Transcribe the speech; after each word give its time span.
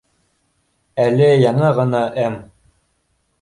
Әле 1.03 1.27
яңы 1.43 1.69
ғына 1.81 2.01
м 2.25 2.41